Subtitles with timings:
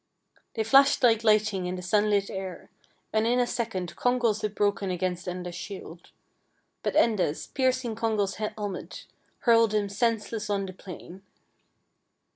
[0.55, 2.71] They flashed like lightning in the sun lit air,
[3.13, 6.09] and in a second Congal's had broken against Euda's shield;
[6.81, 9.05] but Enda's, piercing Con gal's helmet,
[9.41, 11.21] hurled him senseless on the plain.